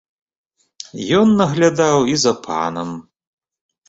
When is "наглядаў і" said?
1.41-2.15